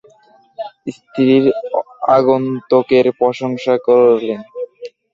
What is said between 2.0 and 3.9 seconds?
আগন্তুকের প্রশংসা